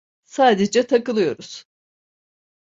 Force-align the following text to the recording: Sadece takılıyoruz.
Sadece 0.25 0.87
takılıyoruz. 0.87 1.65